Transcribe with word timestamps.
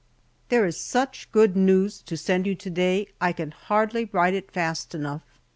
THERE 0.49 0.65
is 0.65 0.77
such 0.77 1.31
good 1.31 1.55
news 1.55 2.01
to 2.01 2.17
send 2.17 2.47
you 2.47 2.55
to 2.55 2.69
day 2.71 3.07
I 3.21 3.31
can 3.33 3.51
hardly 3.51 4.05
write 4.11 4.33
it 4.33 4.49
fast 4.49 4.95
enough. 4.95 5.21